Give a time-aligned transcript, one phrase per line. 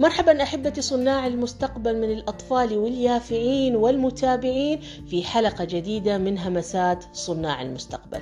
[0.00, 8.20] مرحبا أحبتي صناع المستقبل من الأطفال واليافعين والمتابعين في حلقة جديدة من همسات صناع المستقبل.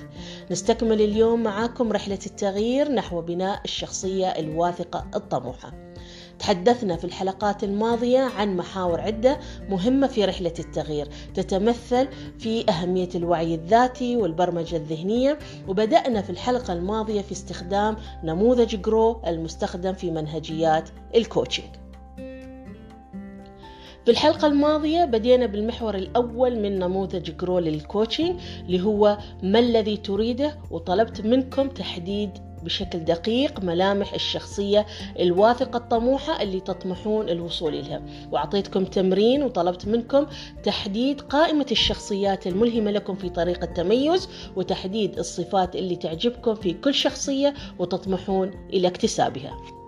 [0.51, 5.94] نستكمل اليوم معاكم رحلة التغيير نحو بناء الشخصية الواثقة الطموحة.
[6.39, 9.39] تحدثنا في الحلقات الماضية عن محاور عدة
[9.69, 11.09] مهمة في رحلة التغيير.
[11.35, 12.09] تتمثل
[12.39, 19.93] في أهمية الوعي الذاتي والبرمجة الذهنية وبدأنا في الحلقة الماضية في استخدام نموذج GROW المستخدم
[19.93, 21.67] في منهجيات ال coaching
[24.05, 29.97] في الحلقة الماضية بدينا بالمحور الأول من نموذج GROW لل coaching اللي هو ما الذي
[29.97, 32.31] تريده وطلبت منكم تحديد
[32.65, 34.87] بشكل دقيق ملامح الشخصية
[35.21, 38.03] الواثقة الطموحة اللي تطمحون الوصول إليها.
[38.33, 40.27] وأعطيتكم تمرين وطلبت منكم
[40.63, 47.55] تحديد قائمة الشخصيات الملهمة لكم في طريق التميز وتحديد الصفات اللي تعجبكم في كل شخصية
[47.79, 49.84] وتطمحون إلى اكتسابها.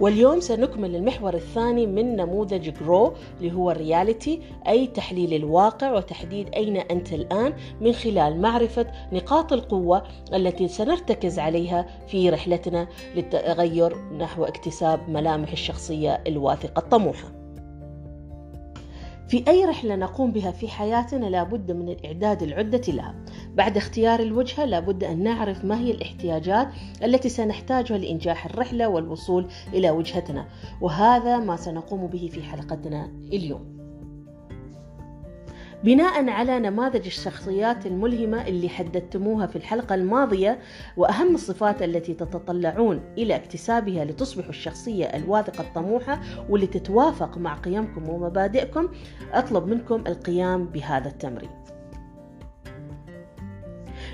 [0.00, 6.48] واليوم سنكمل المحور الثاني من نموذج GROW اللي هو ال reality أي تحليل الواقع وتحديد
[6.54, 10.02] أين أنت الآن من خلال معرفة نقاط القوة
[10.34, 17.28] التي سنرتكز عليها في رحلتنا للتغير نحو اكتساب ملامح الشخصية الواثقة الطموحة.
[19.28, 23.14] في أي رحلة نقوم بها في حياتنا لابد من الإعداد العدة لها.
[23.56, 26.68] بعد اختيار الوجهة لابد أن نعرف ما هي الاحتياجات
[27.04, 30.46] التي سنحتاجها لإنجاح الرحلة والوصول إلى وجهتنا
[30.80, 33.76] وهذا ما سنقوم به في حلقتنا اليوم.
[35.84, 40.58] بناء على نماذج الشخصيات الملهمة اللي حددتموها في الحلقة الماضية
[40.96, 48.88] وأهم الصفات التي تتطلعون إلى اكتسابها لتصبحوا الشخصية الواثقة الطموحة واللي تتوافق مع قيمكم ومبادئكم
[49.32, 51.75] أطلب منكم القيام بهذا التمرين.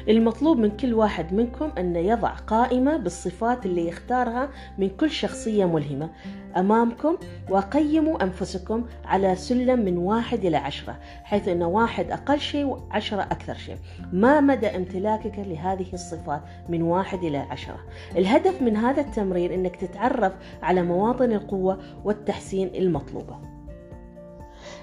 [0.09, 6.11] المطلوب من كل واحد منكم أن يضع قائمة بالصفات اللي يختارها من كل شخصية ملهمة
[6.57, 7.17] أمامكم
[7.51, 13.55] وقيموا أنفسكم على سلم من واحد إلى عشرة حيث أن واحد أقل شيء وعشرة أكثر
[13.55, 13.77] شيء.
[14.13, 17.79] ما مدى امتلاكك لهذه الصفات من واحد إلى عشرة؟
[18.17, 20.33] الهدف من هذا التمرين أنك تتعرف
[20.63, 23.52] على مواطن القوة والتحسين المطلوبة.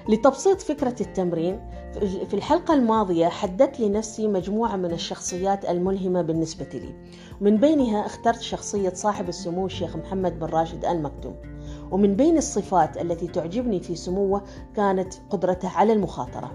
[0.09, 6.95] لتبسيط فكرة التمرين في الحلقة الماضية حددت لنفسي مجموعة من الشخصيات الملهمة بالنسبة لي.
[7.41, 11.35] من بينها اخترت شخصية صاحب السمو الشيخ محمد بن راشد آل مكتوم
[11.91, 14.43] ومن بين الصفات التي تعجبني في سموه
[14.75, 16.51] كانت قدرته على المخاطرة.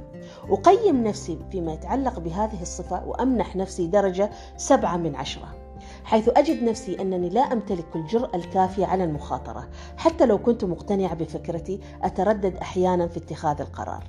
[0.50, 5.63] أقيم نفسي فيما يتعلق بهذه الصفة وأمنح نفسي درجة سبعة من عشرة.
[6.04, 11.80] حيث أجد نفسي أنني لا أمتلك الجرأة الكافية على المخاطرة حتى لو كنت مقتنعة بفكرتي
[12.02, 14.04] أتردد أحيانا في اتخاذ القرار.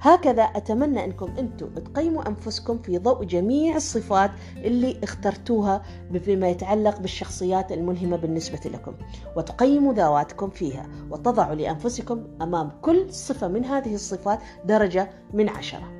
[0.00, 7.72] هكذا أتمنى أنكم أنتم تقيموا أنفسكم في ضوء جميع الصفات اللي اخترتوها بما يتعلق بالشخصيات
[7.72, 8.94] الملهمة بالنسبة لكم
[9.36, 15.99] وتقيموا ذواتكم فيها وتضعوا لأنفسكم أمام كل صفة من هذه الصفات درجة من عشرة.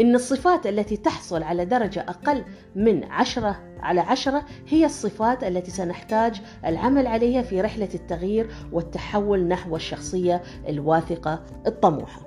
[0.00, 2.44] إن الصفات التي تحصل على درجة أقل
[2.76, 9.76] من عشرة على عشرة هي الصفات التي سنحتاج العمل عليها في رحلة التغيير والتحول نحو
[9.76, 12.20] الشخصية الواثقة الطموحة.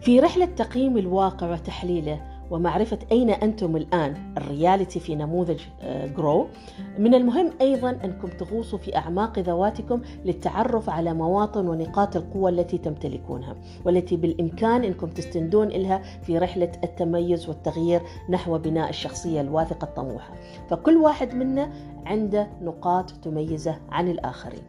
[0.00, 5.60] في رحلة تقييم الواقع وتحليله ومعرفة أين أنتم الآن ال reality في نموذج
[6.16, 6.48] GROW آه،
[6.98, 13.56] من المهم أيضا أنكم تغوصوا في أعماق ذواتكم للتعرف على مواطن ونقاط القوة التي تمتلكونها
[13.84, 20.34] والتي بالإمكان أنكم تستندون إلها في رحلة التميز والتغيير نحو بناء الشخصية الواثقة الطموحة.
[20.70, 21.72] فكل واحد منا
[22.06, 24.62] عنده نقاط تميزه عن الآخرين.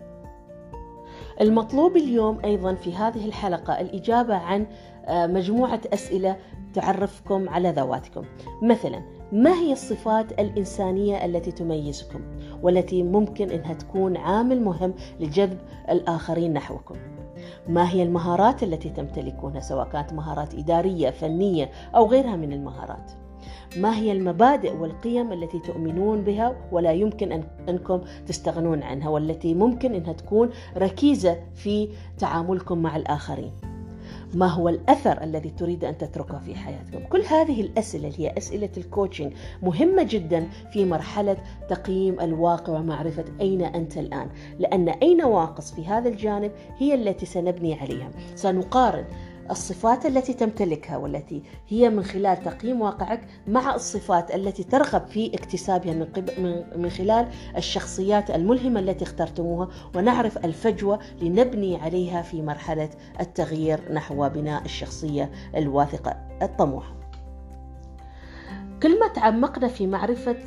[1.41, 4.67] المطلوب اليوم أيضا في هذه الحلقة الإجابة عن
[5.05, 6.37] آه، مجموعة أسئلة
[6.73, 8.23] تعرفكم على ذواتكم.
[8.63, 9.01] مثلا
[9.31, 12.21] ما هي الصفات الإنسانية التي تميزكم
[12.61, 15.57] والتي ممكن أنها تكون عامل مهم لجذب
[15.89, 16.95] الآخرين نحوكم؟
[17.67, 23.11] ما هي المهارات التي تمتلكونها سواء كانت مهارات إدارية فنية أو غيرها من المهارات؟
[23.77, 29.93] ما هي المبادئ والقيم التي تؤمنون بها ولا يمكن أن أنكم تستغنون عنها والتي ممكن
[29.93, 33.72] أنها تكون ركيزة في تعاملكم مع الآخرين؟
[34.33, 39.33] ما هو الأثر الذي تريد أن تتركه في حياتكم؟ كل هذه الأسئلة هي أسئلة الكوتشنج
[39.63, 41.37] مهمة جدا في مرحلة
[41.69, 47.73] تقييم الواقع ومعرفة أين أنت الآن لأن أي نواقص في هذا الجانب هي التي سنبني
[47.79, 48.11] عليها.
[48.35, 49.05] سنقارن
[49.51, 55.93] الصفات التي تمتلكها والتي هي من خلال تقييم واقعك مع الصفات التي ترغب في اكتسابها
[55.93, 64.29] من, من خلال الشخصيات الملهمة التي اخترتموها ونعرف الفجوة لنبني عليها في مرحلة التغيير نحو
[64.29, 66.11] بناء الشخصية الواثقة
[66.41, 66.95] الطموحة.
[68.83, 70.37] كل ما تعمقنا في معرفة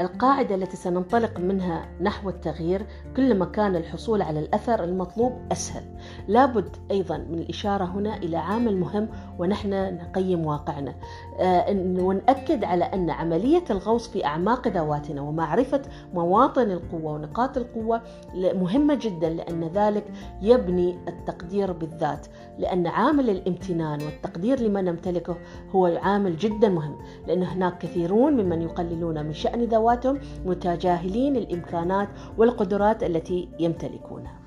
[0.00, 2.86] القاعدة التي سننطلق منها نحو التغيير
[3.16, 5.82] كلما كان الحصول على الأثر المطلوب أسهل.
[6.28, 9.08] لابد أيضا من الإشارة هنا إلى عامل مهم
[9.38, 10.94] ونحن نقيم واقعنا.
[11.40, 11.70] آه،
[12.00, 15.82] ونأكد على أن عملية الغوص في أعماق ذواتنا ومعرفة
[16.14, 18.02] مواطن القوة ونقاط القوة
[18.34, 20.04] مهمة جدا لأن ذلك
[20.42, 22.26] يبني التقدير بالذات.
[22.58, 25.36] لأن عامل الامتنان والتقدير لما نمتلكه
[25.70, 26.96] هو عامل جدا مهم
[27.26, 32.08] لأن هناك كثيرون ممن يقللون من شأن ذواتهم متجاهلين الإمكانات
[32.38, 34.44] والقدرات التي يمتلكونها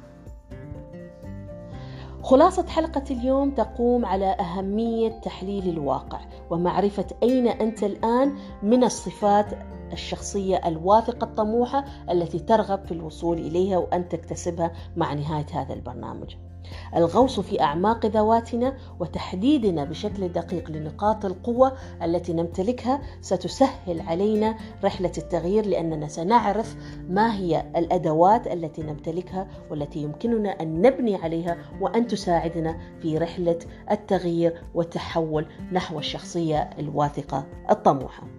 [2.24, 6.20] خلاصة حلقة اليوم تقوم على أهمية تحليل الواقع
[6.50, 9.46] ومعرفة أين أنت الآن من الصفات
[9.94, 16.36] الشخصية الواثقة الطموحة التي ترغب في الوصول إليها وأن تكتسبها مع نهاية هذا البرنامج.
[16.96, 21.74] الغوص في أعماق ذواتنا وتحديدنا بشكل دقيق لنقاط القوة
[22.04, 26.76] التي نمتلكها ستسهل علينا رحلة التغيير لأننا سنعرف
[27.10, 33.60] ما هي الأدوات التي نمتلكها والتي يمكننا أن نبني عليها وأن تساعدنا في رحلة
[33.92, 38.37] التغيير والتحول نحو الشخصية الواثقة الطموحة.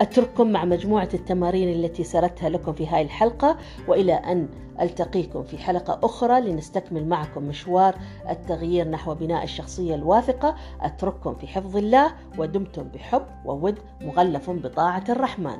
[0.00, 3.56] أترككم مع مجموعة التمارين التي سردتها لكم في هذه الحلقة
[3.88, 4.48] وإلى أن
[4.80, 7.94] ألتقيكم في حلقة أخرى لنستكمل معكم مشوار
[8.30, 10.56] التغيير نحو بناء الشخصية الواثقة.
[10.80, 15.58] أترككم في حفظ الله ودمتم بحب وود مغلف بطاعة الرحمن.